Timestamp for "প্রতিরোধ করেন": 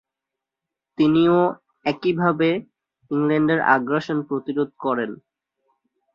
4.29-5.11